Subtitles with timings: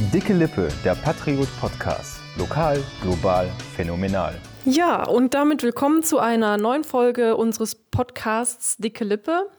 [0.00, 2.20] Dicke Lippe, der Patriot Podcast.
[2.38, 4.40] Lokal, global, phänomenal.
[4.64, 9.50] Ja, und damit willkommen zu einer neuen Folge unseres Podcasts Dicke Lippe.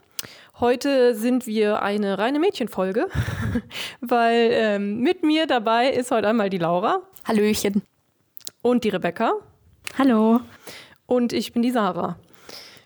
[0.61, 3.09] Heute sind wir eine reine Mädchenfolge,
[3.99, 7.01] weil ähm, mit mir dabei ist heute einmal die Laura.
[7.25, 7.81] Hallöchen.
[8.61, 9.33] Und die Rebecca.
[9.97, 10.39] Hallo.
[11.05, 12.17] Und ich bin die Sarah.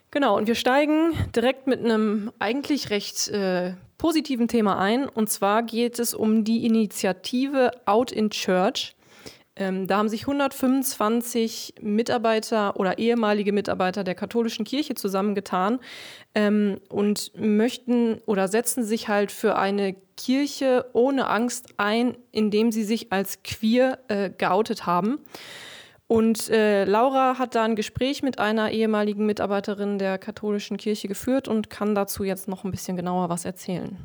[0.10, 3.74] Genau, und wir steigen direkt mit einem eigentlich recht äh,
[4.04, 5.08] positiven Thema ein.
[5.08, 8.98] Und zwar geht es um die Initiative Out in Church.
[9.56, 15.80] Ähm, da haben sich 125 Mitarbeiter oder ehemalige Mitarbeiter der katholischen Kirche zusammengetan
[16.36, 22.84] ähm, und möchten oder setzen sich halt für eine Kirche ohne Angst ein, indem sie
[22.84, 25.20] sich als queer äh, geoutet haben.
[26.08, 31.48] Und äh, Laura hat da ein Gespräch mit einer ehemaligen Mitarbeiterin der katholischen Kirche geführt
[31.48, 33.98] und kann dazu jetzt noch ein bisschen genauer was erzählen.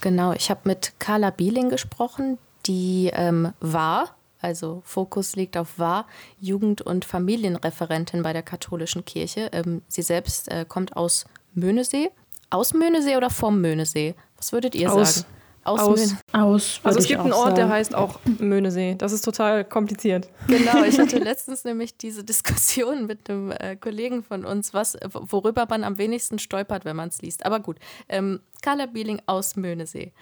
[0.00, 6.06] Genau, ich habe mit Carla Bieling gesprochen, die ähm, war, also Fokus liegt auf war,
[6.38, 9.48] Jugend- und Familienreferentin bei der katholischen Kirche.
[9.52, 12.10] Ähm, sie selbst äh, kommt aus Möhnesee.
[12.50, 14.14] Aus Möhnesee oder vom Möhnesee?
[14.36, 15.16] Was würdet ihr aus.
[15.16, 15.35] sagen?
[15.66, 15.80] Aus.
[15.80, 16.14] aus.
[16.32, 17.56] aus also es gibt einen Ort, sagen.
[17.56, 18.94] der heißt auch Möhnesee.
[18.96, 20.28] Das ist total kompliziert.
[20.46, 25.66] Genau, ich hatte letztens nämlich diese Diskussion mit einem äh, Kollegen von uns, was, worüber
[25.68, 27.44] man am wenigsten stolpert, wenn man es liest.
[27.44, 30.12] Aber gut, ähm, Carla Bieling aus Möhnesee.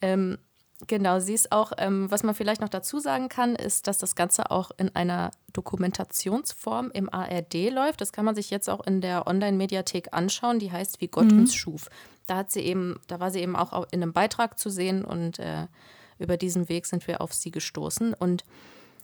[0.00, 0.38] Ähm,
[0.86, 4.14] Genau, sie ist auch, ähm, was man vielleicht noch dazu sagen kann, ist, dass das
[4.14, 8.00] Ganze auch in einer Dokumentationsform im ARD läuft.
[8.00, 10.60] Das kann man sich jetzt auch in der Online-Mediathek anschauen.
[10.60, 11.40] Die heißt Wie Gott mhm.
[11.40, 11.88] uns schuf.
[12.28, 15.40] Da hat sie eben, da war sie eben auch in einem Beitrag zu sehen und
[15.40, 15.66] äh,
[16.20, 18.14] über diesen Weg sind wir auf sie gestoßen.
[18.14, 18.44] Und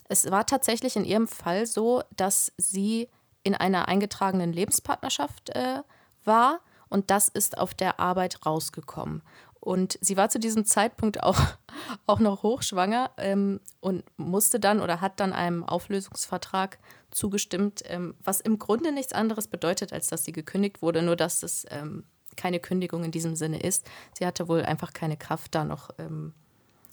[0.09, 3.09] es war tatsächlich in ihrem Fall so, dass sie
[3.43, 5.81] in einer eingetragenen Lebenspartnerschaft äh,
[6.25, 9.23] war und das ist auf der Arbeit rausgekommen.
[9.65, 11.41] Und sie war zu diesem Zeitpunkt auch,
[12.07, 16.79] auch noch hochschwanger ähm, und musste dann oder hat dann einem Auflösungsvertrag
[17.11, 21.43] zugestimmt, ähm, was im Grunde nichts anderes bedeutet, als dass sie gekündigt wurde, nur dass
[21.43, 22.05] es ähm,
[22.37, 23.87] keine Kündigung in diesem Sinne ist.
[24.13, 26.35] Sie hatte wohl einfach keine Kraft, da noch ähm,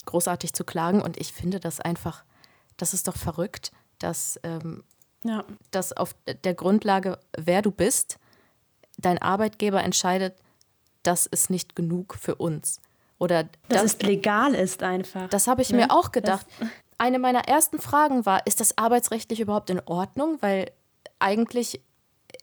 [0.06, 1.02] großartig zu klagen.
[1.02, 2.24] Und ich finde das einfach,
[2.78, 4.86] das ist doch verrückt, dass, ähm,
[5.24, 5.44] ja.
[5.72, 8.18] dass auf der Grundlage, wer du bist,
[8.98, 10.36] dein Arbeitgeber entscheidet,
[11.04, 12.82] das ist nicht genug für uns.
[13.18, 15.30] Oder dass das, es legal ist einfach.
[15.30, 15.78] Das habe ich ne?
[15.78, 16.48] mir auch gedacht.
[16.60, 16.70] Das
[17.02, 20.38] Eine meiner ersten Fragen war, ist das arbeitsrechtlich überhaupt in Ordnung?
[20.42, 20.72] Weil
[21.18, 21.82] eigentlich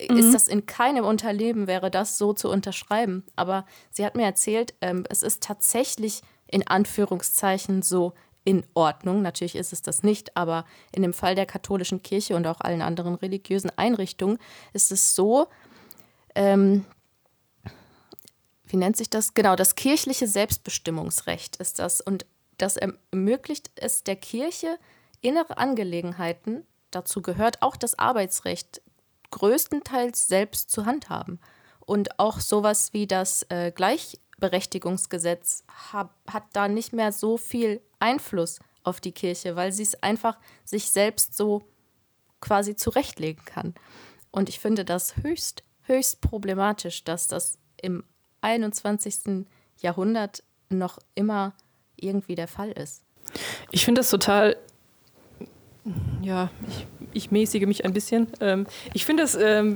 [0.09, 0.17] mhm.
[0.17, 3.23] ist das in keinem Unternehmen wäre das so zu unterschreiben.
[3.37, 8.11] Aber sie hat mir erzählt, ähm, es ist tatsächlich in Anführungszeichen so
[8.43, 9.21] in Ordnung.
[9.21, 12.81] Natürlich ist es das nicht, aber in dem Fall der katholischen Kirche und auch allen
[12.81, 14.39] anderen religiösen Einrichtungen
[14.73, 15.47] ist es so,
[16.35, 16.85] ähm,
[18.69, 19.33] wie nennt sich das?
[19.33, 22.01] Genau, das kirchliche Selbstbestimmungsrecht ist das.
[22.01, 22.25] Und
[22.57, 24.77] das ermöglicht es der Kirche,
[25.21, 28.81] innere Angelegenheiten, dazu gehört auch das Arbeitsrecht,
[29.31, 31.39] größtenteils selbst zu handhaben.
[31.79, 38.59] Und auch sowas wie das äh, Gleichberechtigungsgesetz hab, hat da nicht mehr so viel Einfluss
[38.83, 41.63] auf die Kirche, weil sie es einfach sich selbst so
[42.39, 43.73] quasi zurechtlegen kann.
[44.31, 48.03] Und ich finde das höchst, höchst problematisch, dass das im
[48.41, 49.45] 21.
[49.81, 51.53] Jahrhundert noch immer
[51.95, 53.03] irgendwie der Fall ist.
[53.71, 54.55] Ich finde das total,
[56.21, 58.27] ja, ich, ich mäßige mich ein bisschen.
[58.39, 59.75] Ähm, ich finde das, ähm,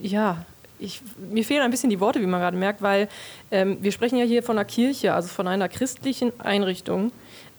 [0.00, 0.44] ja,
[0.78, 3.08] ich, mir fehlen ein bisschen die Worte, wie man gerade merkt, weil
[3.50, 7.12] ähm, wir sprechen ja hier von einer Kirche, also von einer christlichen Einrichtung.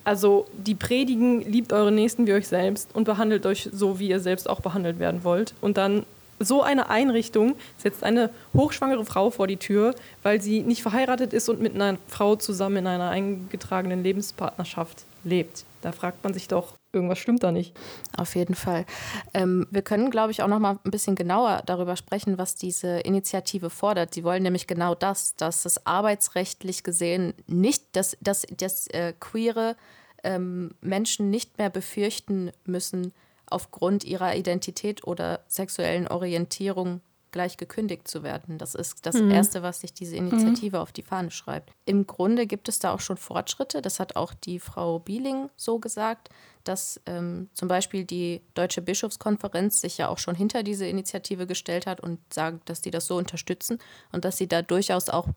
[0.05, 4.19] Also die predigen, liebt eure Nächsten wie euch selbst und behandelt euch so, wie ihr
[4.19, 5.53] selbst auch behandelt werden wollt.
[5.61, 6.05] Und dann
[6.39, 11.49] so eine Einrichtung setzt eine hochschwangere Frau vor die Tür, weil sie nicht verheiratet ist
[11.49, 15.65] und mit einer Frau zusammen in einer eingetragenen Lebenspartnerschaft lebt.
[15.81, 17.75] Da fragt man sich doch, irgendwas stimmt da nicht.
[18.17, 18.85] Auf jeden Fall.
[19.33, 22.99] Ähm, wir können, glaube ich, auch noch mal ein bisschen genauer darüber sprechen, was diese
[22.99, 24.13] Initiative fordert.
[24.13, 29.75] Sie wollen nämlich genau das, dass es arbeitsrechtlich gesehen nicht, dass, dass, dass äh, queere
[30.23, 33.13] ähm, Menschen nicht mehr befürchten müssen,
[33.51, 37.01] aufgrund ihrer Identität oder sexuellen Orientierung
[37.31, 38.57] gleich gekündigt zu werden.
[38.57, 39.31] Das ist das mhm.
[39.31, 40.81] Erste, was sich diese Initiative mhm.
[40.81, 41.71] auf die Fahne schreibt.
[41.85, 43.81] Im Grunde gibt es da auch schon Fortschritte.
[43.81, 46.29] Das hat auch die Frau Bieling so gesagt,
[46.63, 51.85] dass ähm, zum Beispiel die Deutsche Bischofskonferenz sich ja auch schon hinter diese Initiative gestellt
[51.85, 53.79] hat und sagt, dass sie das so unterstützen
[54.11, 55.27] und dass sie da durchaus auch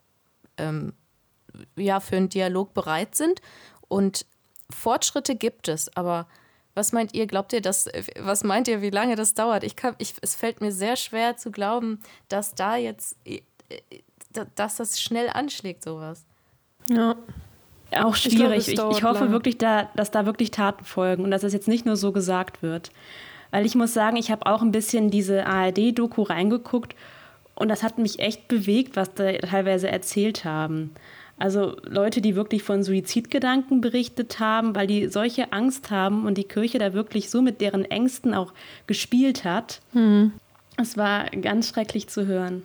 [0.57, 0.95] ähm,
[1.77, 3.41] ja, für einen Dialog bereit sind.
[3.89, 4.27] Und
[4.71, 6.27] Fortschritte gibt es, aber
[6.75, 7.27] was meint ihr?
[7.27, 7.89] Glaubt ihr, dass,
[8.19, 9.65] was meint ihr, wie lange das dauert?
[9.65, 13.17] Ich kann, ich, es fällt mir sehr schwer zu glauben, dass da jetzt,
[14.55, 16.25] dass das schnell anschlägt, sowas.
[16.89, 17.17] Ja.
[17.97, 18.69] auch schwierig.
[18.69, 19.33] Ich, glaub, ich, ich hoffe lange.
[19.33, 22.63] wirklich, da, dass da wirklich Taten folgen und dass das jetzt nicht nur so gesagt
[22.63, 22.91] wird.
[23.51, 26.97] Weil ich muss sagen, ich habe auch ein bisschen diese ARD-Doku reingeguckt
[27.55, 30.95] und das hat mich echt bewegt, was da teilweise erzählt haben.
[31.43, 36.45] Also Leute, die wirklich von Suizidgedanken berichtet haben, weil die solche Angst haben und die
[36.45, 38.53] Kirche da wirklich so mit deren Ängsten auch
[38.87, 39.81] gespielt hat.
[39.93, 40.35] Mhm.
[40.77, 42.63] Es war ganz schrecklich zu hören.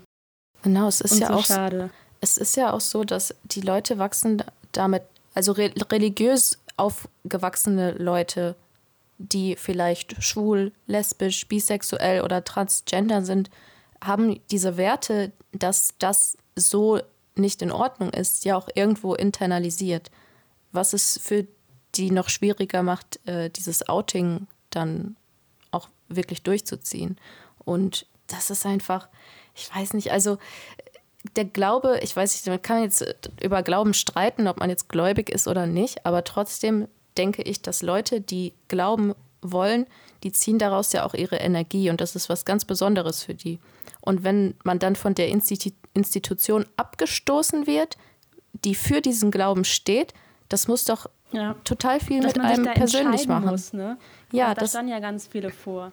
[0.62, 1.89] Genau, es ist und ja so auch schade.
[2.21, 4.44] Es ist ja auch so, dass die Leute wachsen
[4.74, 5.01] damit,
[5.33, 8.53] also re religiös aufgewachsene Leute,
[9.18, 13.50] die vielleicht schwul, lesbisch, bisexuell oder transgender sind,
[14.03, 17.00] haben diese Werte, dass das so
[17.37, 20.11] nicht in Ordnung ist, ja auch irgendwo internalisiert.
[20.71, 21.47] Was es für
[21.95, 25.15] die noch schwieriger macht, äh, dieses Outing dann
[25.71, 27.17] auch wirklich durchzuziehen.
[27.63, 29.07] Und das ist einfach,
[29.55, 30.37] ich weiß nicht, also
[31.35, 33.05] der Glaube, ich weiß nicht, man kann jetzt
[33.41, 36.87] über Glauben streiten, ob man jetzt gläubig ist oder nicht, aber trotzdem
[37.17, 39.87] denke ich, dass Leute, die glauben wollen,
[40.23, 43.59] die ziehen daraus ja auch ihre Energie und das ist was ganz Besonderes für die.
[44.01, 47.97] Und wenn man dann von der Institu Institution abgestoßen wird,
[48.53, 50.13] die für diesen Glauben steht,
[50.47, 51.55] das muss doch ja.
[51.63, 53.49] total viel Dass mit einem persönlich machen.
[53.49, 53.97] Muss, ne?
[54.31, 55.91] Ja, das, das dann ja ganz viele vor.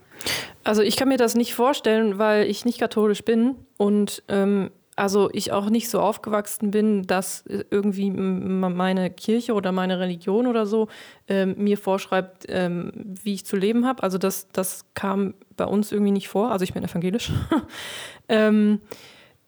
[0.62, 5.28] Also ich kann mir das nicht vorstellen, weil ich nicht katholisch bin und ähm, also
[5.32, 10.88] ich auch nicht so aufgewachsen bin, dass irgendwie meine Kirche oder meine Religion oder so
[11.28, 14.02] ähm, mir vorschreibt, ähm, wie ich zu leben habe.
[14.02, 16.52] Also das, das kam bei uns irgendwie nicht vor.
[16.52, 17.32] Also ich bin evangelisch.
[18.28, 18.80] ähm,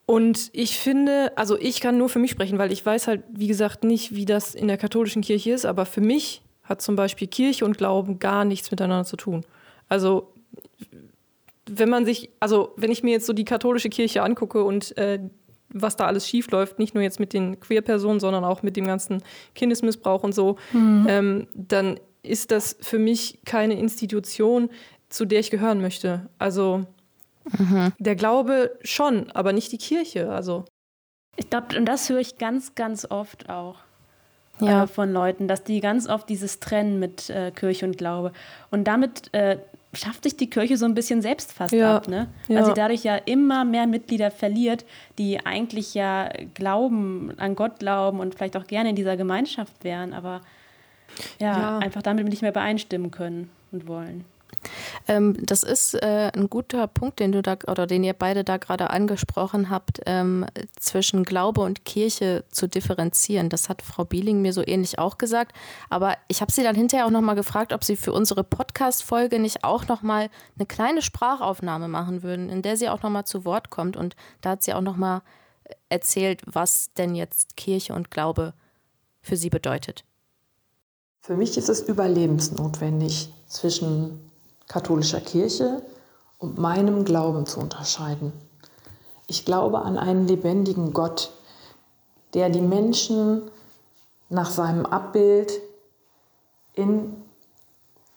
[0.04, 3.48] und ich finde, also ich kann nur für mich sprechen, weil ich weiß halt, wie
[3.48, 7.28] gesagt, nicht, wie das in der katholischen Kirche ist, aber für mich hat zum Beispiel
[7.28, 9.44] Kirche und Glauben gar nichts miteinander zu tun.
[9.88, 10.32] Also
[11.68, 15.20] wenn man sich, also wenn ich mir jetzt so die katholische Kirche angucke und äh,
[15.68, 18.86] was da alles schief läuft, nicht nur jetzt mit den Queer-Personen, sondern auch mit dem
[18.86, 19.22] ganzen
[19.54, 21.06] Kindesmissbrauch und so, mhm.
[21.08, 24.70] ähm, dann ist das für mich keine Institution,
[25.08, 26.28] zu der ich gehören möchte.
[26.38, 26.86] Also
[27.58, 27.92] mhm.
[27.98, 30.30] der Glaube schon, aber nicht die Kirche.
[30.30, 30.64] Also
[31.36, 33.76] ich glaube, und das höre ich ganz, ganz oft auch
[34.60, 34.84] ja.
[34.84, 38.32] äh, von Leuten, dass die ganz oft dieses Trennen mit äh, Kirche und Glaube
[38.70, 39.58] und damit äh,
[39.96, 41.96] schafft sich die Kirche so ein bisschen selbst fast ja.
[41.96, 42.28] ab, ne?
[42.48, 42.64] Weil ja.
[42.64, 44.84] sie dadurch ja immer mehr Mitglieder verliert,
[45.18, 50.12] die eigentlich ja glauben, an Gott glauben und vielleicht auch gerne in dieser Gemeinschaft wären,
[50.12, 50.40] aber
[51.40, 51.78] ja, ja.
[51.78, 54.24] einfach damit nicht mehr übereinstimmen können und wollen.
[55.08, 58.56] Ähm, das ist äh, ein guter Punkt, den du da oder den ihr beide da
[58.56, 60.46] gerade angesprochen habt, ähm,
[60.78, 63.48] zwischen Glaube und Kirche zu differenzieren.
[63.48, 65.52] Das hat Frau Bieling mir so ähnlich auch gesagt.
[65.90, 69.64] Aber ich habe sie dann hinterher auch nochmal gefragt, ob sie für unsere Podcast-Folge nicht
[69.64, 73.96] auch nochmal eine kleine Sprachaufnahme machen würden, in der sie auch nochmal zu Wort kommt.
[73.96, 75.22] Und da hat sie auch nochmal
[75.88, 78.54] erzählt, was denn jetzt Kirche und Glaube
[79.20, 80.04] für sie bedeutet.
[81.20, 84.25] Für mich ist es überlebensnotwendig, zwischen
[84.68, 85.82] katholischer Kirche
[86.38, 88.32] und meinem Glauben zu unterscheiden.
[89.26, 91.32] Ich glaube an einen lebendigen Gott,
[92.34, 93.50] der die Menschen
[94.28, 95.60] nach seinem Abbild
[96.74, 97.16] in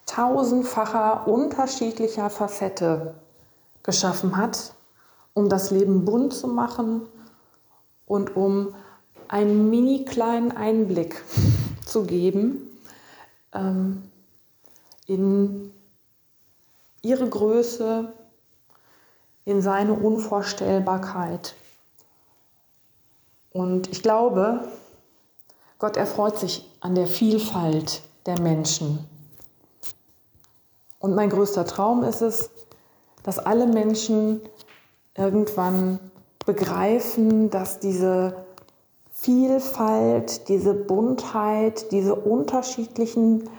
[0.06, 3.16] tausendfacher unterschiedlicher Facette
[3.84, 4.74] geschaffen hat,
[5.34, 7.04] um das Leben bunt zu machen
[8.06, 8.76] und um
[9.28, 11.24] einen mini kleinen Einblick
[11.86, 12.68] zu geben
[13.54, 14.04] ähm,
[15.06, 15.72] in
[17.02, 18.14] ihre Größe,
[19.46, 21.56] in seine Unvorstellbarkeit.
[23.52, 24.60] Und ich glaube,
[25.80, 29.00] Gott erfreut sich an der Vielfalt der Menschen.
[31.00, 32.52] Und mein größter Traum ist es,
[33.24, 34.42] dass alle Menschen
[35.18, 36.00] irgendwann
[36.46, 38.46] begreifen, dass diese
[39.12, 43.50] Vielfalt, diese Buntheit, diese unterschiedlichen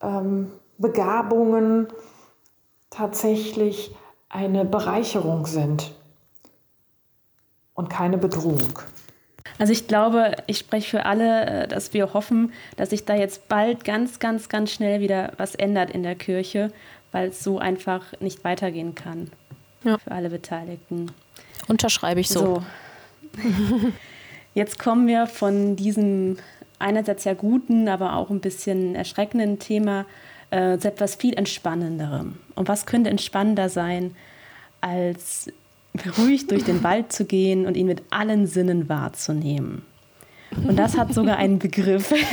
[0.00, 1.86] ähm, Begabungen,
[2.96, 3.90] tatsächlich
[4.28, 5.92] eine Bereicherung sind
[7.74, 8.80] und keine Bedrohung.
[9.58, 13.48] Also ich glaube, ich spreche für alle, äh, dass wir hoffen, dass sich da jetzt
[13.48, 16.72] bald ganz, ganz, ganz schnell wieder was ändert in der Kirche,
[17.12, 19.30] weil es so einfach nicht weitergehen kann
[19.84, 19.98] ja.
[19.98, 21.12] für alle Beteiligten.
[21.68, 22.62] Unterschreibe ich so.
[23.40, 23.92] so.
[24.54, 26.38] Jetzt kommen wir von diesem
[26.78, 30.06] einerseits sehr guten, aber auch ein bisschen erschreckenden Thema
[30.50, 32.38] äh, zu etwas viel Entspannenderem.
[32.54, 34.14] Und was könnte entspannender sein,
[34.80, 35.52] als
[36.18, 39.82] ruhig durch den Wald zu gehen und ihn mit allen Sinnen wahrzunehmen?
[40.66, 42.12] Und das hat sogar einen Begriff.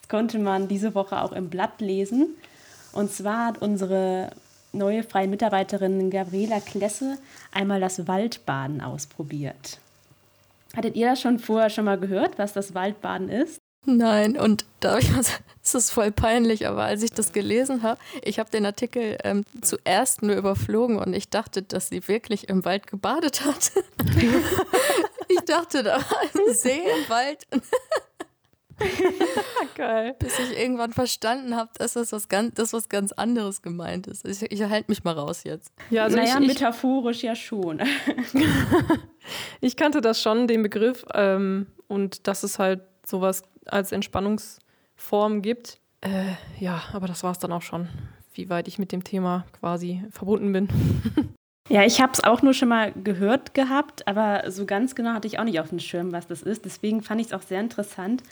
[0.00, 2.34] Das konnte man diese Woche auch im Blatt lesen.
[2.92, 4.32] Und zwar hat unsere
[4.74, 7.16] neue freie Mitarbeiterin Gabriela Klesse
[7.52, 9.78] einmal das Waldbaden ausprobiert.
[10.76, 13.60] Hattet ihr das schon vorher schon mal gehört, was das Waldbaden ist?
[13.86, 18.00] Nein, und da ich was, es ist voll peinlich, aber als ich das gelesen habe,
[18.22, 22.64] ich habe den Artikel ähm, zuerst nur überflogen und ich dachte, dass sie wirklich im
[22.64, 23.72] Wald gebadet hat.
[25.28, 27.46] ich dachte, da war ein See im Wald.
[29.76, 30.16] Geil.
[30.18, 34.26] Bis ich irgendwann verstanden habe, dass das was ganz, das was ganz anderes gemeint ist.
[34.26, 35.72] Ich, ich halte mich mal raus jetzt.
[35.90, 37.80] Ja, also naja, ich, metaphorisch ja schon.
[39.60, 45.78] ich kannte das schon, den Begriff, ähm, und dass es halt sowas als Entspannungsform gibt.
[46.00, 47.88] Äh, ja, aber das war es dann auch schon,
[48.34, 50.68] wie weit ich mit dem Thema quasi verbunden bin.
[51.70, 55.26] Ja, ich habe es auch nur schon mal gehört gehabt, aber so ganz genau hatte
[55.26, 56.66] ich auch nicht auf dem Schirm, was das ist.
[56.66, 58.22] Deswegen fand ich es auch sehr interessant,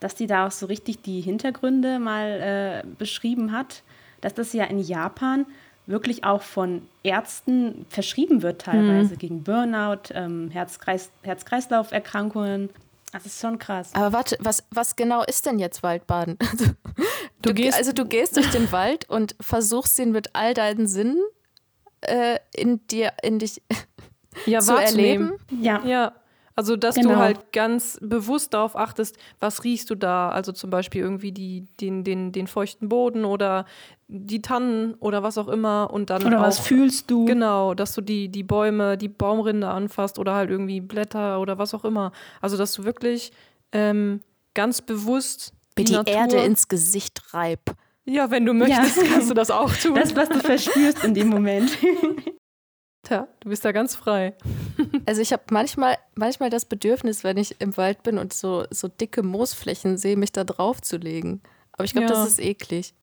[0.00, 3.84] dass die da auch so richtig die Hintergründe mal äh, beschrieben hat,
[4.22, 5.46] dass das ja in Japan
[5.86, 9.18] wirklich auch von Ärzten verschrieben wird, teilweise mhm.
[9.18, 12.70] gegen Burnout, ähm, Herz-Kreis Herz-Kreislauf-Erkrankungen.
[13.14, 13.90] Das ist schon krass.
[13.94, 16.36] Aber warte, was, was genau ist denn jetzt Waldbaden?
[17.44, 20.54] Also du, du gehst, also du gehst durch den Wald und versuchst ihn mit all
[20.54, 21.20] deinen Sinnen
[22.00, 23.60] äh, in dir, in dich
[24.46, 25.34] ja, zu erleben.
[25.50, 25.84] Ja.
[25.84, 26.12] ja.
[26.56, 27.10] Also, dass genau.
[27.10, 30.28] du halt ganz bewusst darauf achtest, was riechst du da?
[30.28, 33.64] Also zum Beispiel irgendwie die, den, den, den feuchten Boden oder
[34.06, 35.90] die Tannen oder was auch immer.
[35.92, 37.24] Und dann oder auch, was fühlst du?
[37.24, 41.74] Genau, dass du die, die Bäume, die Baumrinde anfasst oder halt irgendwie Blätter oder was
[41.74, 42.12] auch immer.
[42.40, 43.32] Also, dass du wirklich
[43.72, 44.20] ähm,
[44.54, 47.74] ganz bewusst die, die Erde ins Gesicht reib.
[48.04, 49.02] Ja, wenn du möchtest, ja.
[49.12, 49.94] kannst du das auch tun.
[49.94, 51.76] Das, was du verspürst in dem Moment.
[53.02, 54.34] Tja, du bist da ganz frei.
[55.06, 58.88] Also ich habe manchmal, manchmal das Bedürfnis, wenn ich im Wald bin und so, so
[58.88, 61.42] dicke Moosflächen sehe, mich da drauf zu legen.
[61.72, 62.14] Aber ich glaube, ja.
[62.14, 62.94] das ist eklig.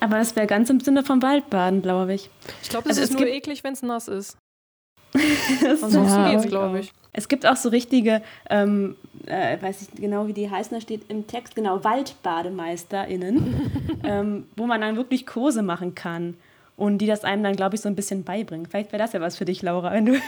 [0.00, 2.30] Aber das wäre ganz im Sinne vom Waldbaden, glaube ich.
[2.62, 4.36] Ich glaube, das also ist nur eklig, wenn es nass ist.
[5.62, 6.92] Ansonsten ja, geht's, glaube ich.
[7.12, 11.10] Es gibt auch so richtige, ähm, äh, weiß ich genau, wie die heißen, da steht
[11.10, 16.36] im Text, genau, WaldbademeisterInnen, ähm, wo man dann wirklich Kurse machen kann
[16.76, 18.66] und die das einem dann, glaube ich, so ein bisschen beibringen.
[18.66, 20.20] Vielleicht wäre das ja was für dich, Laura, wenn du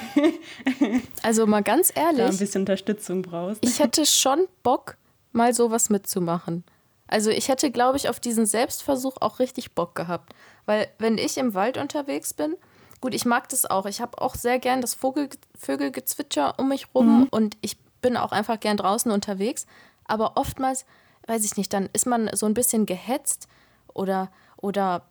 [1.22, 3.64] also mal ganz ehrlich, da ein bisschen Unterstützung brauchst.
[3.64, 4.96] Ich hätte schon Bock,
[5.32, 6.64] mal sowas mitzumachen.
[7.06, 10.34] Also ich hätte, glaube ich, auf diesen Selbstversuch auch richtig Bock gehabt.
[10.66, 12.56] Weil wenn ich im Wald unterwegs bin,
[13.00, 13.86] gut, ich mag das auch.
[13.86, 15.28] Ich habe auch sehr gern das Vogel,
[15.58, 17.28] Vögelgezwitscher um mich rum mhm.
[17.30, 19.66] und ich bin auch einfach gern draußen unterwegs.
[20.04, 20.86] Aber oftmals,
[21.26, 23.48] weiß ich nicht, dann ist man so ein bisschen gehetzt
[23.92, 25.02] oder, oder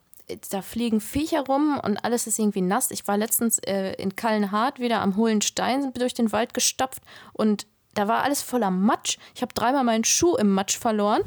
[0.49, 2.91] da fliegen Viecher rum und alles ist irgendwie nass.
[2.91, 7.01] Ich war letztens äh, in Kallenhardt wieder am hohlen Stein durch den Wald gestapft
[7.33, 9.17] und da war alles voller Matsch.
[9.35, 11.23] Ich habe dreimal meinen Schuh im Matsch verloren.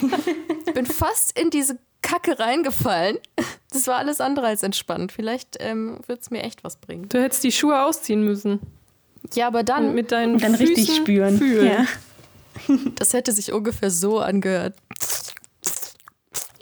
[0.66, 3.18] ich bin fast in diese Kacke reingefallen.
[3.70, 5.12] Das war alles andere als entspannt.
[5.12, 7.08] Vielleicht ähm, wird es mir echt was bringen.
[7.08, 8.60] Du hättest die Schuhe ausziehen müssen.
[9.34, 9.88] Ja, aber dann.
[9.88, 11.38] Und mit deinen und dann Füßen richtig spüren.
[11.38, 11.66] Fühlen.
[11.66, 11.86] Ja.
[12.96, 14.74] Das hätte sich ungefähr so angehört.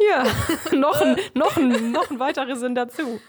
[0.08, 0.24] Ja,
[0.76, 3.20] noch, ein, noch, ein, noch ein weiterer Sinn dazu.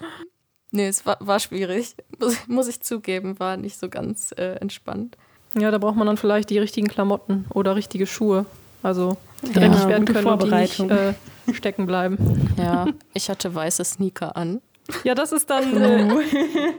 [0.71, 1.95] Nee, es war, war schwierig.
[2.19, 5.17] Muss, muss, ich zugeben, war nicht so ganz äh, entspannt.
[5.53, 8.45] Ja, da braucht man dann vielleicht die richtigen Klamotten oder richtige Schuhe.
[8.83, 11.13] Also dreckig ja, werden können und die nicht äh,
[11.53, 12.17] stecken bleiben.
[12.57, 14.61] Ja, ich hatte weiße Sneaker an.
[15.03, 16.23] Ja, das ist dann äh,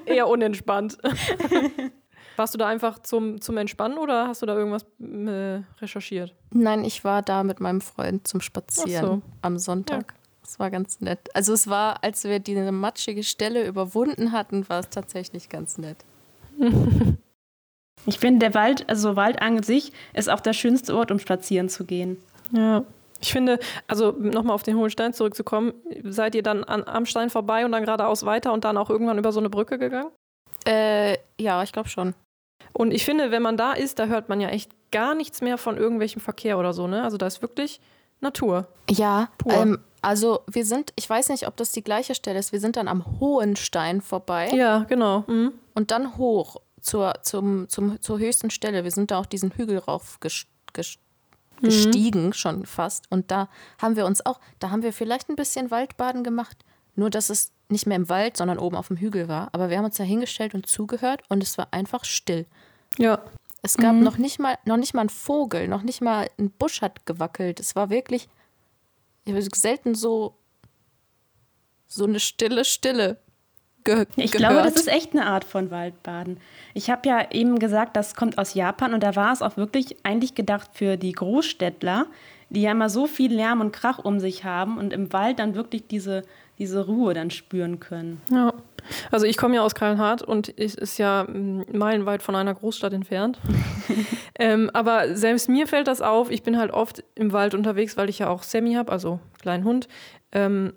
[0.07, 0.99] eher unentspannt.
[2.37, 6.35] Warst du da einfach zum, zum Entspannen oder hast du da irgendwas äh, recherchiert?
[6.51, 9.23] Nein, ich war da mit meinem Freund zum Spazieren so.
[9.43, 10.13] am Sonntag.
[10.13, 10.19] Ja.
[10.43, 11.29] Das war ganz nett.
[11.35, 15.99] Also es war, als wir diese matschige Stelle überwunden hatten, war es tatsächlich ganz nett.
[18.07, 21.69] Ich finde, der Wald, also Wald an sich, ist auch der schönste Ort, um spazieren
[21.69, 22.17] zu gehen.
[22.51, 22.85] Ja.
[23.21, 25.73] Ich finde, also nochmal auf den hohen Stein zurückzukommen,
[26.03, 29.19] seid ihr dann an, am Stein vorbei und dann geradeaus weiter und dann auch irgendwann
[29.19, 30.11] über so eine Brücke gegangen?
[30.67, 32.15] Äh, ja, ich glaube schon.
[32.73, 35.59] Und ich finde, wenn man da ist, da hört man ja echt gar nichts mehr
[35.59, 37.03] von irgendwelchem Verkehr oder so, ne?
[37.03, 37.81] Also da ist wirklich
[38.21, 38.69] Natur.
[38.89, 42.61] Ja, ähm, also wir sind, ich weiß nicht, ob das die gleiche Stelle ist, wir
[42.61, 44.51] sind dann am Hohen Stein vorbei.
[44.55, 45.25] Ja, genau.
[45.27, 45.53] Mhm.
[45.75, 48.85] Und dann hoch zur, zum, zum, zur höchsten Stelle.
[48.85, 50.83] Wir sind da auch diesen Hügel rauf mhm.
[51.63, 52.33] gestiegen, mhm.
[52.33, 53.11] schon fast.
[53.11, 53.49] Und da
[53.81, 56.65] haben wir uns auch, da haben wir vielleicht ein bisschen Waldbaden gemacht.
[56.95, 59.49] Nur, dass es nicht mehr im Wald, sondern oben auf dem Hügel war.
[59.53, 62.47] Aber wir haben uns da hingestellt und zugehört und es war einfach still.
[62.99, 63.21] Ja.
[63.63, 64.03] Es gab mhm.
[64.03, 67.61] noch, nicht mal, noch nicht mal einen Vogel, noch nicht mal ein Busch hat gewackelt.
[67.61, 68.29] Es war wirklich
[69.25, 70.37] ich habe selten so,
[71.87, 73.19] so eine stille Stille
[73.85, 74.53] ge ich gehört.
[74.53, 76.41] glaube, das ist echt eine Art von Waldbaden.
[76.75, 79.97] Ich habe ja eben gesagt, das kommt aus Japan und da war es auch wirklich
[80.05, 82.07] eigentlich gedacht für die Großstädtler,
[82.53, 85.55] die ja immer so viel Lärm und Krach um sich haben und im Wald dann
[85.55, 86.23] wirklich diese
[86.59, 88.21] diese Ruhe dann spüren können.
[88.31, 88.53] Ja.
[89.11, 92.93] Also ich komme ja aus Kallenhardt und es ist ja mm, meilenweit von einer Großstadt
[92.93, 93.41] entfernt.
[94.39, 96.31] ähm, aber selbst mir fällt das auf.
[96.31, 99.65] Ich bin halt oft im Wald unterwegs, weil ich ja auch Sammy habe, also kleinen
[99.65, 99.89] Hund.
[100.33, 100.73] Ähm,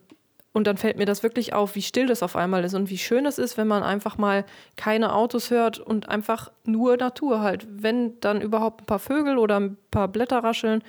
[0.54, 2.98] und dann fällt mir das wirklich auf, wie still das auf einmal ist und wie
[2.98, 4.46] schön es ist, wenn man einfach mal
[4.78, 7.68] keine Autos hört und einfach nur Natur halt.
[7.70, 10.82] Wenn dann überhaupt ein paar Vögel oder ein paar Blätter rascheln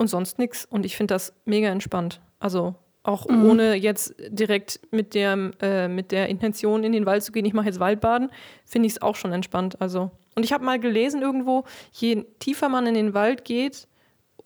[0.00, 0.64] und sonst nichts.
[0.64, 2.20] Und ich finde das mega entspannt.
[2.38, 3.44] Also auch mhm.
[3.44, 7.52] ohne jetzt direkt mit der, äh, mit der Intention in den Wald zu gehen, ich
[7.52, 8.30] mache jetzt Waldbaden,
[8.64, 9.80] finde ich es auch schon entspannt.
[9.80, 10.10] Also.
[10.34, 13.88] Und ich habe mal gelesen irgendwo, je tiefer man in den Wald geht,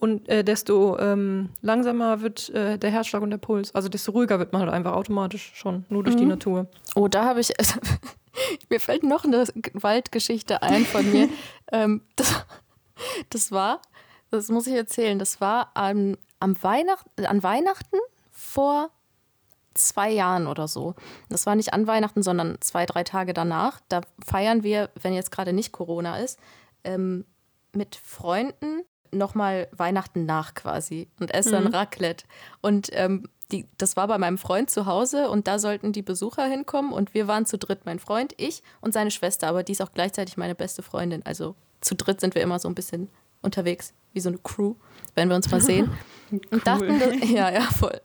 [0.00, 3.74] und äh, desto ähm, langsamer wird äh, der Herzschlag und der Puls.
[3.74, 6.20] Also desto ruhiger wird man halt einfach automatisch schon, nur durch mhm.
[6.20, 6.66] die Natur.
[6.94, 7.52] Oh, da habe ich.
[8.68, 11.30] mir fällt noch eine Waldgeschichte ein von mir.
[11.72, 12.44] ähm, das,
[13.30, 13.80] das, war,
[14.30, 17.98] das muss ich erzählen, das war am, am Weihnacht, an Weihnachten
[18.30, 18.90] vor
[19.74, 20.94] zwei Jahren oder so.
[21.28, 23.80] Das war nicht an Weihnachten, sondern zwei, drei Tage danach.
[23.88, 26.38] Da feiern wir, wenn jetzt gerade nicht Corona ist,
[26.84, 27.24] ähm,
[27.72, 31.74] mit Freunden nochmal Weihnachten nach quasi und esse dann mhm.
[31.74, 32.24] Raclette.
[32.60, 36.44] Und ähm, die, das war bei meinem Freund zu Hause und da sollten die Besucher
[36.44, 39.82] hinkommen und wir waren zu dritt, mein Freund, ich und seine Schwester, aber die ist
[39.82, 41.24] auch gleichzeitig meine beste Freundin.
[41.24, 43.08] Also zu dritt sind wir immer so ein bisschen
[43.44, 44.74] unterwegs, wie so eine Crew,
[45.14, 45.90] wenn wir uns mal sehen.
[46.32, 46.40] cool.
[46.50, 48.00] Und dachten, ja, ja, voll.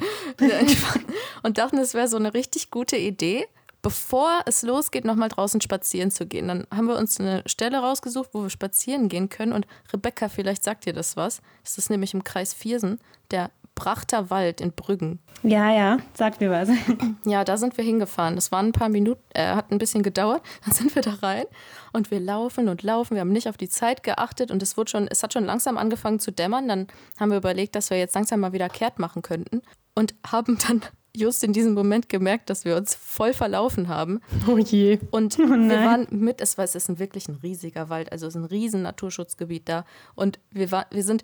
[1.43, 3.47] und dachten, es wäre so eine richtig gute Idee,
[3.81, 6.47] bevor es losgeht, nochmal draußen spazieren zu gehen.
[6.47, 9.53] Dann haben wir uns eine Stelle rausgesucht, wo wir spazieren gehen können.
[9.53, 11.41] Und Rebecca, vielleicht sagt dir das was.
[11.63, 12.99] Das ist nämlich im Kreis Viersen,
[13.31, 15.19] der Brachter Wald in Brüggen.
[15.41, 16.69] Ja, ja, sagt mir was.
[17.25, 18.35] Ja, da sind wir hingefahren.
[18.35, 20.41] Das waren ein paar Minuten, äh, hat ein bisschen gedauert.
[20.65, 21.45] Dann sind wir da rein
[21.93, 23.15] und wir laufen und laufen.
[23.15, 25.77] Wir haben nicht auf die Zeit geachtet und es wurde schon, es hat schon langsam
[25.77, 26.67] angefangen zu dämmern.
[26.67, 26.87] Dann
[27.19, 29.61] haben wir überlegt, dass wir jetzt langsam mal wieder kehrt machen könnten
[29.95, 30.81] und haben dann
[31.15, 34.19] just in diesem Moment gemerkt, dass wir uns voll verlaufen haben.
[34.47, 34.99] Oh je.
[35.11, 38.27] Und oh wir waren mit, es war, es ist ein wirklich ein riesiger Wald, also
[38.27, 39.85] es ist ein riesen Naturschutzgebiet da.
[40.15, 41.23] Und wir, war, wir sind,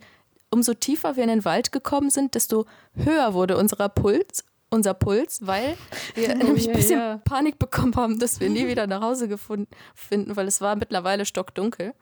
[0.55, 5.39] umso tiefer wir in den Wald gekommen sind, desto höher wurde unser Puls unser Puls,
[5.41, 5.77] weil
[6.15, 7.21] wir oh, nämlich ein bisschen ja.
[7.23, 11.25] Panik bekommen haben, dass wir nie wieder nach Hause gefunden finden, weil es war mittlerweile
[11.25, 11.93] stockdunkel.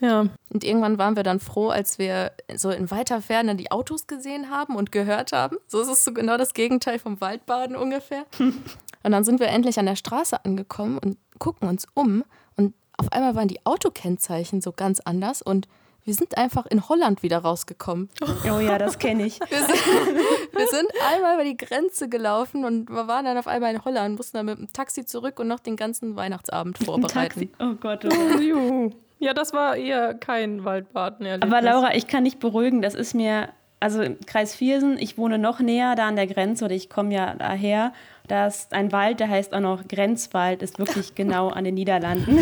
[0.00, 0.26] Ja.
[0.48, 4.50] Und irgendwann waren wir dann froh, als wir so in weiter Ferne die Autos gesehen
[4.50, 5.58] haben und gehört haben.
[5.66, 8.24] So ist es so genau das Gegenteil vom Waldbaden ungefähr.
[8.38, 12.24] und dann sind wir endlich an der Straße angekommen und gucken uns um.
[12.56, 15.68] Und auf einmal waren die Autokennzeichen so ganz anders und
[16.04, 18.08] wir sind einfach in Holland wieder rausgekommen.
[18.44, 19.38] Oh ja, das kenne ich.
[19.40, 19.68] Wir sind,
[20.52, 24.16] wir sind, einmal über die Grenze gelaufen und wir waren dann auf einmal in Holland,
[24.16, 27.50] mussten dann mit dem Taxi zurück und noch den ganzen Weihnachtsabend vorbereiten.
[27.58, 28.90] Oh Gott, oh.
[29.18, 31.42] Ja, das war eher kein Waldbaden.
[31.42, 35.38] Aber Laura, ich kann dich beruhigen, das ist mir, also im Kreis Viersen, ich wohne
[35.38, 37.92] noch näher da an der Grenze oder ich komme ja daher.
[38.28, 42.38] Da ist ein Wald, der heißt auch noch Grenzwald, ist wirklich genau an den Niederlanden.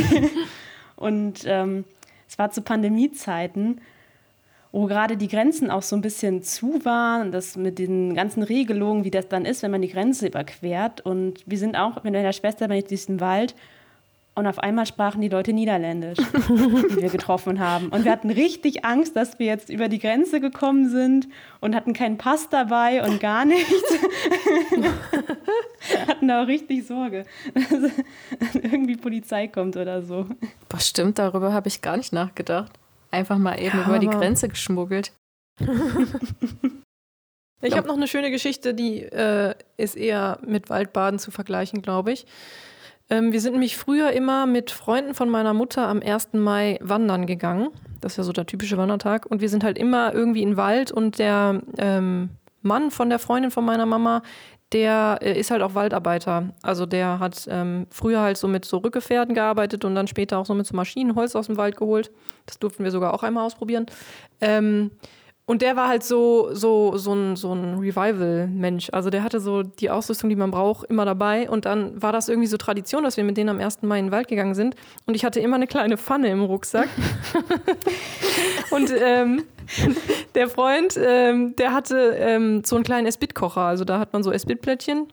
[0.94, 1.84] Und ähm,
[2.38, 3.80] es war zu Pandemiezeiten,
[4.70, 9.02] wo gerade die Grenzen auch so ein bisschen zu waren, das mit den ganzen Regelungen,
[9.02, 11.00] wie das dann ist, wenn man die Grenze überquert.
[11.00, 13.56] Und wir sind auch mit meiner Schwester bei diesem Wald
[14.38, 17.88] und auf einmal sprachen die Leute Niederländisch, die wir getroffen haben.
[17.88, 21.26] Und wir hatten richtig Angst, dass wir jetzt über die Grenze gekommen sind
[21.60, 23.72] und hatten keinen Pass dabei und gar nichts.
[26.06, 27.90] hatten da auch richtig Sorge, dass
[28.54, 30.26] irgendwie Polizei kommt oder so.
[30.68, 32.70] Boah, stimmt, darüber habe ich gar nicht nachgedacht.
[33.10, 35.10] Einfach mal eben ja, über die Grenze geschmuggelt.
[37.60, 42.12] ich habe noch eine schöne Geschichte, die äh, ist eher mit Waldbaden zu vergleichen, glaube
[42.12, 42.24] ich.
[43.10, 46.34] Ähm, wir sind nämlich früher immer mit Freunden von meiner Mutter am 1.
[46.34, 47.68] Mai wandern gegangen.
[48.00, 49.26] Das ist ja so der typische Wandertag.
[49.26, 52.30] Und wir sind halt immer irgendwie in den Wald und der ähm,
[52.62, 54.22] Mann von der Freundin von meiner Mama,
[54.72, 56.50] der äh, ist halt auch Waldarbeiter.
[56.62, 60.46] Also der hat ähm, früher halt so mit so Rückgefährten gearbeitet und dann später auch
[60.46, 62.10] so mit so Maschinen Holz aus dem Wald geholt.
[62.46, 63.86] Das durften wir sogar auch einmal ausprobieren.
[64.40, 64.90] Ähm,
[65.48, 68.90] und der war halt so, so, so ein, so ein Revival-Mensch.
[68.92, 71.48] Also der hatte so die Ausrüstung, die man braucht, immer dabei.
[71.48, 73.80] Und dann war das irgendwie so Tradition, dass wir mit denen am 1.
[73.80, 74.74] Mai in den Wald gegangen sind.
[75.06, 76.90] Und ich hatte immer eine kleine Pfanne im Rucksack.
[78.72, 79.44] und ähm,
[80.34, 83.62] der Freund, ähm, der hatte ähm, so einen kleinen Esbit-Kocher.
[83.62, 85.06] Also da hat man so Esbit-Plättchen.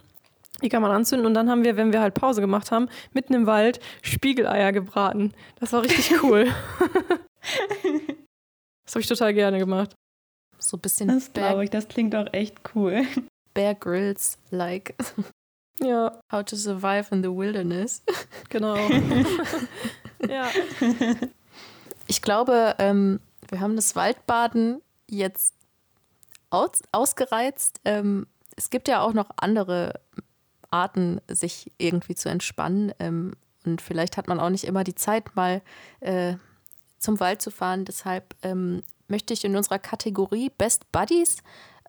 [0.62, 3.34] Die kann man anzünden und dann haben wir, wenn wir halt Pause gemacht haben, mitten
[3.36, 5.32] im Wald Spiegeleier gebraten.
[5.62, 6.43] Das war richtig cool.
[8.86, 9.95] das habe ich total gerne gemacht.
[10.60, 11.08] So ein bisschen.
[11.08, 13.04] Das glaube ich, das klingt auch echt cool.
[13.54, 14.96] Bear Grills like.
[15.82, 16.22] Ja.
[16.32, 18.02] How to survive in the wilderness.
[18.50, 18.78] Genau.
[20.26, 20.50] ja.
[22.08, 25.54] Ich glaube, ähm, wir haben das Waldbaden jetzt
[26.50, 27.82] aus, ausgereizt.
[27.84, 30.00] Ähm, es gibt ja auch noch andere
[30.72, 32.94] Arten, sich irgendwie zu entspannen.
[33.00, 33.34] Ähm,
[33.65, 35.62] und vielleicht hat man auch nicht immer die Zeit, mal
[36.00, 36.36] äh,
[37.00, 37.86] zum Wald zu fahren.
[37.86, 41.38] Deshalb ähm, möchte ich in unserer Kategorie Best Buddies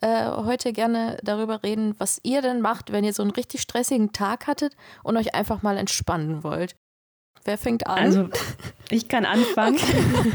[0.03, 4.13] äh, heute gerne darüber reden, was ihr denn macht, wenn ihr so einen richtig stressigen
[4.13, 6.77] Tag hattet und euch einfach mal entspannen wollt.
[7.45, 7.99] Wer fängt an?
[7.99, 8.29] Also,
[8.91, 9.79] ich kann anfangen.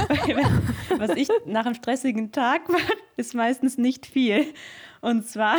[0.09, 0.35] Okay.
[0.97, 4.53] was ich nach einem stressigen Tag mache, ist meistens nicht viel.
[5.01, 5.57] Und zwar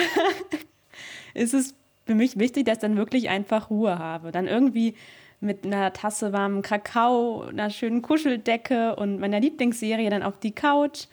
[1.34, 1.74] ist es
[2.06, 4.30] für mich wichtig, dass ich dann wirklich einfach Ruhe habe.
[4.30, 4.94] Dann irgendwie
[5.42, 11.06] mit einer Tasse warmen Kakao, einer schönen Kuscheldecke und meiner Lieblingsserie dann auf die Couch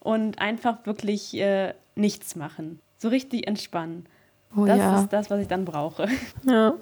[0.00, 2.80] und einfach wirklich äh, nichts machen.
[2.98, 4.06] So richtig entspannen.
[4.56, 5.00] Oh, das ja.
[5.00, 6.08] ist das, was ich dann brauche.
[6.44, 6.74] Ja.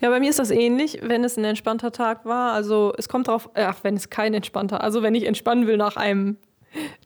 [0.00, 2.54] Ja, bei mir ist das ähnlich, wenn es ein entspannter Tag war.
[2.54, 5.96] Also es kommt drauf, ach, wenn es kein entspannter, also wenn ich entspannen will nach
[5.96, 6.38] einem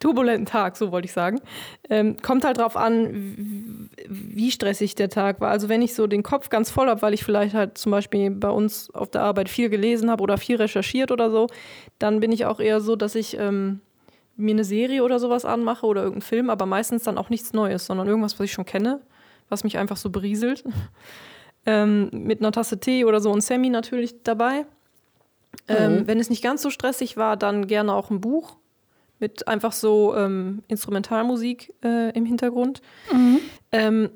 [0.01, 1.41] turbulenten Tag, so wollte ich sagen.
[1.91, 5.51] Ähm, kommt halt drauf an, wie stressig der Tag war.
[5.51, 8.31] Also wenn ich so den Kopf ganz voll habe, weil ich vielleicht halt zum Beispiel
[8.31, 11.49] bei uns auf der Arbeit viel gelesen habe oder viel recherchiert oder so,
[11.99, 13.81] dann bin ich auch eher so, dass ich ähm,
[14.37, 17.87] mir eine Serie oder sowas anmache oder irgendeinen Film, aber meistens dann auch nichts Neues,
[17.87, 19.01] sondern irgendwas, was ich schon kenne,
[19.49, 20.65] was mich einfach so berieselt.
[21.67, 24.67] ähm, mit einer Tasse Tee oder so und Sammy natürlich dabei.
[25.69, 26.07] Ähm, mhm.
[26.07, 28.57] Wenn es nicht ganz so stressig war, dann gerne auch ein Buch
[29.19, 32.83] mit einfach so ähm, Instrumentalmusik äh, im Hintergrund.
[33.13, 33.41] Mhm.
[33.73, 34.11] Ähm,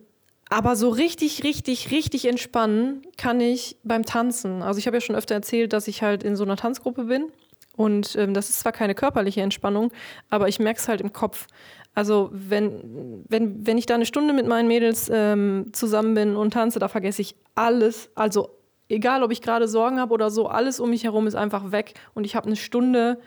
[0.50, 4.62] aber so richtig, richtig, richtig entspannen kann ich beim Tanzen.
[4.62, 7.30] Also ich habe ja schon öfter erzählt, dass ich halt in so einer Tanzgruppe bin.
[7.76, 9.92] Und ähm, das ist zwar keine körperliche Entspannung,
[10.30, 11.46] aber ich merke es halt im Kopf.
[11.94, 16.52] Also wenn, wenn, wenn ich da eine Stunde mit meinen Mädels ähm, zusammen bin und
[16.52, 18.10] tanze, da vergesse ich alles.
[18.14, 18.58] Also
[18.88, 21.94] egal, ob ich gerade Sorgen habe oder so, alles um mich herum ist einfach weg.
[22.14, 23.20] Und ich habe eine Stunde,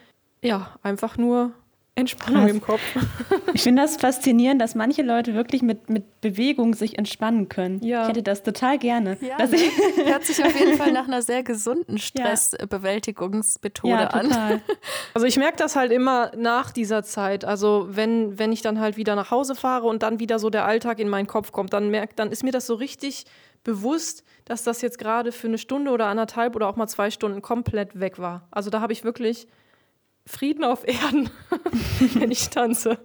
[0.43, 1.53] ja, einfach nur
[2.01, 2.51] Entspannung Krass.
[2.51, 2.81] im Kopf.
[3.53, 7.83] Ich finde das faszinierend, dass manche Leute wirklich mit, mit Bewegung sich entspannen können.
[7.83, 8.03] Ja.
[8.03, 9.17] Ich hätte das total gerne.
[9.19, 9.57] Ja, ne?
[10.05, 14.61] Hört sich auf jeden Fall nach einer sehr gesunden Stressbewältigungsmethode ja, an.
[15.13, 17.43] Also ich merke das halt immer nach dieser Zeit.
[17.43, 20.65] Also wenn, wenn ich dann halt wieder nach Hause fahre und dann wieder so der
[20.65, 23.25] Alltag in meinen Kopf kommt, dann merkt, dann ist mir das so richtig
[23.63, 27.41] bewusst, dass das jetzt gerade für eine Stunde oder anderthalb oder auch mal zwei Stunden
[27.41, 28.47] komplett weg war.
[28.51, 29.47] Also da habe ich wirklich
[30.25, 31.29] Frieden auf Erden,
[32.13, 32.99] wenn ich tanze.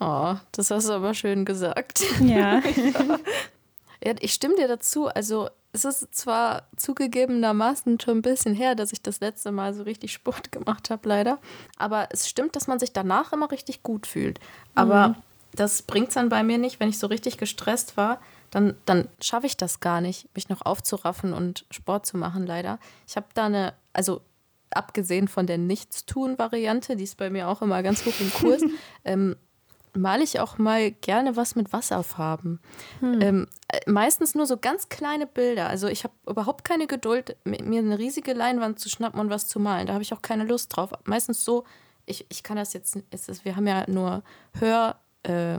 [0.00, 2.02] Oh, das hast du aber schön gesagt.
[2.20, 2.60] Ja.
[4.04, 4.14] ja.
[4.20, 5.06] Ich stimme dir dazu.
[5.06, 9.84] Also, es ist zwar zugegebenermaßen schon ein bisschen her, dass ich das letzte Mal so
[9.84, 11.38] richtig Sport gemacht habe, leider.
[11.78, 14.40] Aber es stimmt, dass man sich danach immer richtig gut fühlt.
[14.74, 15.14] Aber mhm.
[15.52, 18.20] das bringt es dann bei mir nicht, wenn ich so richtig gestresst war.
[18.50, 22.78] Dann, dann schaffe ich das gar nicht, mich noch aufzuraffen und Sport zu machen, leider.
[23.06, 24.20] Ich habe da eine, also
[24.76, 28.62] abgesehen von der Nichtstun-Variante, die ist bei mir auch immer ganz hoch im Kurs,
[29.04, 29.36] ähm,
[29.94, 32.60] male ich auch mal gerne was mit Wasserfarben.
[33.00, 33.20] Hm.
[33.20, 35.68] Ähm, äh, meistens nur so ganz kleine Bilder.
[35.68, 39.60] Also ich habe überhaupt keine Geduld, mir eine riesige Leinwand zu schnappen und was zu
[39.60, 39.86] malen.
[39.86, 40.92] Da habe ich auch keine Lust drauf.
[41.04, 41.64] Meistens so,
[42.06, 44.22] ich, ich kann das jetzt, ist, wir haben ja nur
[44.58, 45.58] Hör, äh,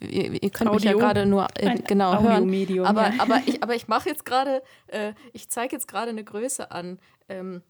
[0.00, 0.74] ihr, ihr, könnt Audio.
[0.74, 2.48] mich ja gerade nur äh, genau hören.
[2.84, 3.14] Aber, ja.
[3.18, 6.98] aber ich, aber ich mache jetzt gerade, äh, ich zeige jetzt gerade eine Größe an.
[7.28, 7.62] Ähm,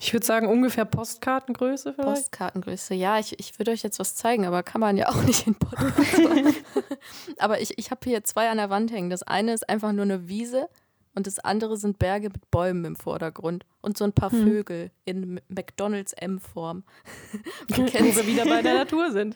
[0.00, 2.22] ich würde sagen, ungefähr Postkartengröße vielleicht.
[2.22, 5.46] Postkartengröße, ja, ich, ich würde euch jetzt was zeigen, aber kann man ja auch nicht
[5.46, 5.92] in Podcast.
[7.38, 9.10] aber ich, ich habe hier zwei an der Wand hängen.
[9.10, 10.68] Das eine ist einfach nur eine Wiese
[11.18, 14.44] und das andere sind Berge mit Bäumen im Vordergrund und so ein paar hm.
[14.44, 16.84] Vögel in McDonalds M-Form.
[17.68, 19.34] Wo wir wieder bei der Natur sind.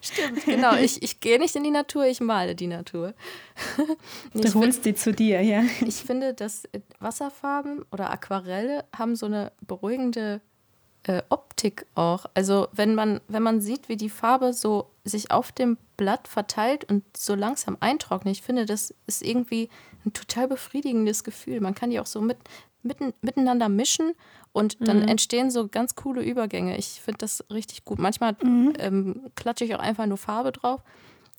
[0.00, 0.76] Stimmt, genau.
[0.76, 3.14] Ich, ich gehe nicht in die Natur, ich male die Natur.
[4.32, 5.64] du holst die zu dir, ja.
[5.84, 6.68] Ich finde, dass
[7.00, 10.40] Wasserfarben oder Aquarelle haben so eine beruhigende
[11.02, 12.26] äh, Optik auch.
[12.34, 16.84] Also wenn man, wenn man sieht, wie die Farbe so sich auf dem Blatt verteilt
[16.90, 19.68] und so langsam eintrocknet, ich finde, das ist irgendwie
[20.04, 21.60] ein total befriedigendes Gefühl.
[21.60, 22.38] Man kann die auch so mit,
[22.82, 24.12] mitten, miteinander mischen
[24.52, 25.08] und dann mhm.
[25.08, 26.76] entstehen so ganz coole Übergänge.
[26.76, 27.98] Ich finde das richtig gut.
[27.98, 28.74] Manchmal mhm.
[28.78, 30.82] ähm, klatsche ich auch einfach nur Farbe drauf.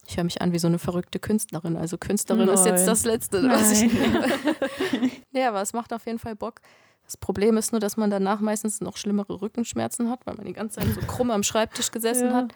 [0.08, 1.78] Ich höre mich an wie so eine verrückte Künstlerin.
[1.78, 2.56] Also Künstlerin Nein.
[2.56, 3.92] ist jetzt das Letzte, was ich.
[5.32, 6.62] ja, aber es macht auf jeden Fall Bock.
[7.06, 10.54] Das Problem ist nur, dass man danach meistens noch schlimmere Rückenschmerzen hat, weil man die
[10.54, 12.34] ganze Zeit so krumm am Schreibtisch gesessen ja.
[12.34, 12.54] hat.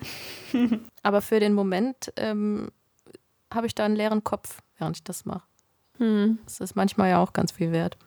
[1.04, 2.70] Aber für den Moment ähm,
[3.54, 5.44] habe ich da einen leeren Kopf, während ich das mache.
[5.98, 6.40] Hm.
[6.46, 7.98] Das ist manchmal ja auch ganz viel wert.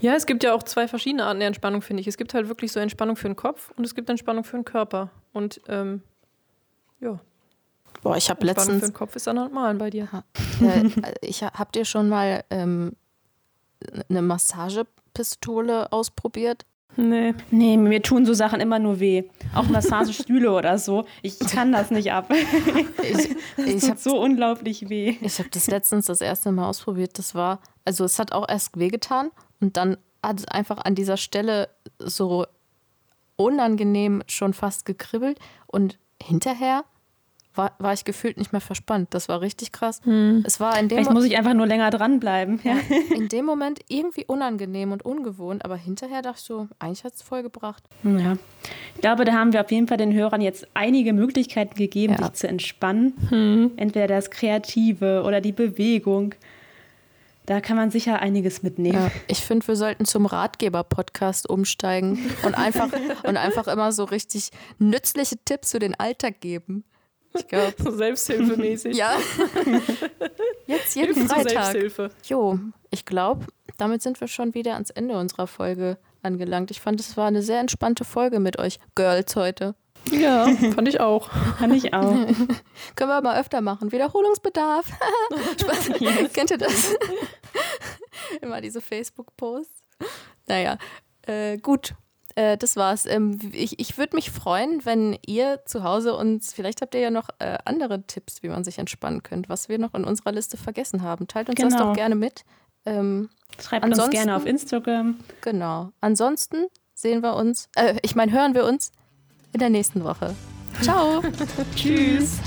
[0.00, 2.06] Ja, es gibt ja auch zwei verschiedene Arten der Entspannung, finde ich.
[2.06, 4.64] Es gibt halt wirklich so Entspannung für den Kopf und es gibt Entspannung für den
[4.64, 5.10] Körper.
[5.32, 6.02] Und ähm,
[7.00, 7.20] ja.
[8.02, 8.80] Boah, ich habe letztens.
[8.80, 10.08] für den Kopf ist dann halt malen bei dir.
[10.60, 12.96] Äh, ich hab dir schon mal ähm,
[14.08, 16.64] eine Massagepistole ausprobiert.
[16.96, 17.34] Nee.
[17.50, 19.24] Nee, mir tun so Sachen immer nur weh.
[19.54, 21.04] Auch Massagestühle oder so.
[21.22, 22.32] Ich kann das nicht ab.
[23.02, 25.16] Ich, Das ich tut habe so unglaublich weh.
[25.20, 27.18] ich hab das letztens das erste Mal ausprobiert.
[27.18, 31.16] Das war, also es hat auch erst wehgetan und dann hat es einfach an dieser
[31.16, 32.46] Stelle so
[33.36, 35.38] unangenehm schon fast gekribbelt
[35.68, 36.84] und hinterher
[37.58, 39.08] war, war ich gefühlt nicht mehr verspannt.
[39.12, 40.00] Das war richtig krass.
[40.44, 42.60] Es war in dem, Vielleicht Mo- muss ich einfach nur länger dranbleiben.
[42.64, 42.76] Ja.
[43.14, 47.22] in dem Moment irgendwie unangenehm und ungewohnt, aber hinterher dachte ich so, eigentlich hat es
[47.22, 47.82] voll gebracht.
[48.04, 48.38] ja.
[48.94, 52.24] Ich glaube, da haben wir auf jeden Fall den Hörern jetzt einige Möglichkeiten gegeben, Ja.
[52.24, 53.72] sich zu entspannen.
[53.76, 56.34] Entweder das Kreative oder die Bewegung.
[57.46, 58.94] Da kann man sicher einiges mitnehmen.
[58.98, 62.88] Ja, ich finde, wir sollten zum Ratgeber-Podcast umsteigen und einfach,
[63.24, 66.84] und einfach immer so richtig nützliche Tipps für den Alltag geben.
[67.34, 68.96] Ich glaube, So selbsthilfemäßig.
[68.96, 69.12] ja.
[70.66, 71.50] Jetzt jeden Hilfe Freitag.
[71.64, 72.10] Selbsthilfe.
[72.24, 72.58] Jo,
[72.90, 76.70] ich glaube, damit sind wir schon wieder ans Ende unserer Folge angelangt.
[76.70, 79.74] Ich fand, es war eine sehr entspannte Folge mit euch Girls heute.
[80.10, 81.28] Ja, fand ich auch.
[81.58, 82.12] Kann ich auch.
[82.96, 83.92] Können wir mal öfter machen.
[83.92, 84.86] Wiederholungsbedarf.
[85.60, 85.90] Spaß.
[86.32, 86.94] Kennt ihr das?
[88.40, 89.82] Immer diese Facebook-Posts.
[90.46, 90.78] Naja,
[91.26, 91.94] äh, gut.
[92.38, 93.04] Äh, das war's.
[93.04, 97.10] Ähm, ich ich würde mich freuen, wenn ihr zu Hause uns, vielleicht habt ihr ja
[97.10, 100.56] noch äh, andere Tipps, wie man sich entspannen könnte, was wir noch in unserer Liste
[100.56, 101.26] vergessen haben.
[101.26, 101.86] Teilt uns das Genau.
[101.88, 102.44] doch gerne mit.
[102.86, 103.28] Ähm,
[103.60, 105.16] Schreibt uns gerne auf Instagram.
[105.40, 105.90] genau.
[106.00, 108.92] Ansonsten sehen wir uns, äh, ich meine, hören wir uns
[109.52, 110.36] in der nächsten Woche.
[110.80, 111.20] Ciao.
[111.74, 112.38] Tschüss.